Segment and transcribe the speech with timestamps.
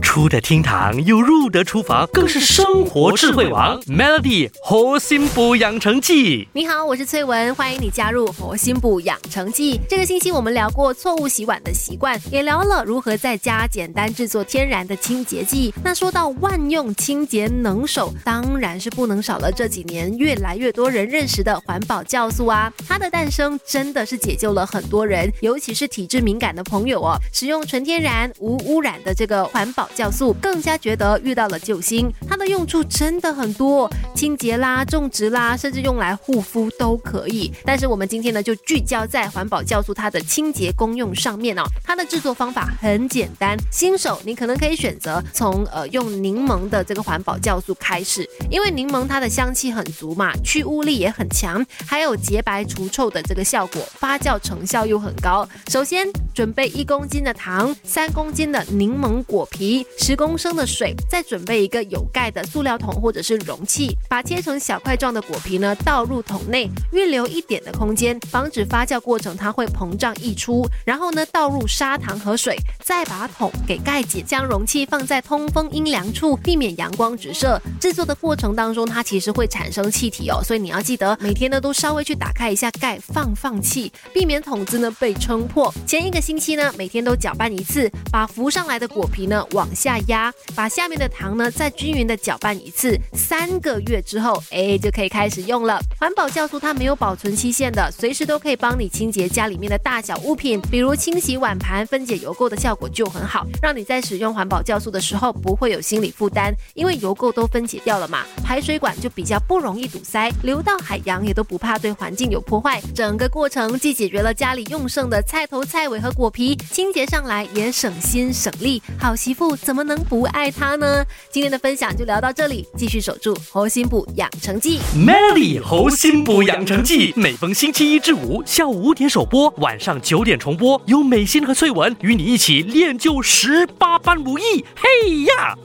[0.00, 3.80] 出得厅堂又入得厨房，更是生活智慧王。
[3.82, 9.80] Melody 活心补养成记，你好，我是翠文，欢迎你加入活心补养成记。
[9.88, 15.72] 这个星期我们聊过错误洗碗的习惯，也聊了如何在家简单制作天然的清洁剂。
[15.84, 22.72] 那说到万用清洁能手，当然是不能少了这几年越来越多人认识的环保酵素啊。
[22.88, 29.88] 它的诞生真的是解救了很多人，尤其是体质敏感的朋友哦，使用纯天然无污染的这个环保。
[29.96, 37.52] 酵素更加觉得遇到了救星，它的用处真的很多，清洁啦、种植啦，甚至用来护肤都可以。
[37.64, 41.62] 但是我们今天呢，就聚焦在环保酵素它的清洁功用上面哦。
[41.84, 55.48] 它的制作方法很简单，新手你可能可以选择从呃用柠檬的这个环保酵素开始，因为柠檬它的香气很足嘛，去污力也很强，还有洁白除臭的这个效果，发酵成效又很高。
[55.68, 56.06] 首先
[56.40, 59.86] 准备一公斤的糖，三公斤的柠檬果皮。
[59.98, 70.66] 十公升的水，再准备一个有盖的塑料桶或者是容器，把切成小块状的果皮呢倒入桶内，预留一点的空间，防止发酵过程它会膨胀溢出。
[70.86, 77.60] 然后呢倒入砂糖和水，再把桶给盖紧，将容器放在通风阴凉处，避免阳光直射。
[77.78, 85.70] 制作的过程当中，它其实会产生气体哦，所以你要记得每天呢都稍微去打开一下盖，放放气，避免桶子呢被撑破。
[85.86, 89.68] 前一个期呢每天都搅拌一次，把浮上来的果皮呢往。
[89.72, 95.80] 下压，把下面的糖呢再均匀的搅拌一次，三个月之后，哎，就可以开始用了。
[95.98, 112.82] 环保酵素它没有保存期限的，随时都可以帮你清洁家里面的大小物品，比如清洗碗盘，分解油垢的效果就很好，让你在使用环保酵素的时候不会有心理负担，因为油垢都分解掉了嘛，排水管就比较不容易堵塞，流到海洋也都不怕对环境有破坏。
[112.94, 119.56] 整个过程既解决了家里用剩的菜头菜尾和果皮，清洁上来也省心省力，好媳妇。
[119.56, 121.04] 怎么能不爱它呢？
[121.30, 124.80] 今天的分享就聊到这里，继续守住猴心补养成记。
[124.94, 134.64] Melody 猴心补养成记，每逢星期一至五下午五点首播，晚上九点重播，由美心和翠文与你一起练就十八般武艺。
[134.76, 135.56] 嘿呀！